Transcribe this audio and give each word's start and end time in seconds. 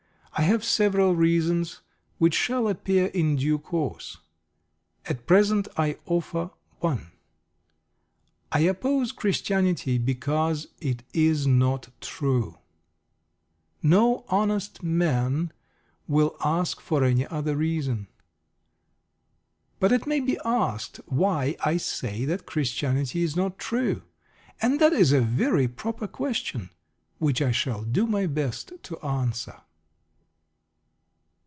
I 0.33 0.43
have 0.45 0.63
several 0.63 1.13
reasons, 1.15 1.81
which 2.17 2.33
shall 2.33 2.67
appear 2.67 3.07
in 3.07 3.35
due 3.35 3.59
course. 3.59 4.17
At 5.05 5.27
present 5.27 5.67
I 5.77 5.99
offer 6.05 6.49
one. 6.79 7.11
I 8.51 8.61
oppose 8.61 9.11
Christianity 9.11 9.99
because 9.99 10.69
it 10.79 11.03
is 11.13 11.45
not 11.45 11.89
true. 11.99 12.57
No 13.83 14.23
honest 14.29 14.81
man 14.81 15.51
will 16.07 16.35
ask 16.43 16.79
for 16.79 17.03
any 17.03 17.27
other 17.27 17.55
reason. 17.57 18.07
But 19.79 19.91
it 19.91 20.07
may 20.07 20.21
be 20.21 20.39
asked 20.43 20.97
why 21.07 21.55
I 21.63 21.75
say 21.77 22.25
that 22.25 22.47
Christianity 22.47 23.21
is 23.21 23.35
not 23.35 23.59
true; 23.59 24.01
and 24.61 24.79
that 24.79 24.93
is 24.93 25.11
a 25.11 25.21
very 25.21 25.67
proper 25.67 26.07
question, 26.07 26.71
which 27.19 27.43
I 27.43 27.51
shall 27.51 27.83
do 27.83 28.07
my 28.07 28.25
best 28.25 28.71
to 28.83 28.97
answer. 29.01 29.55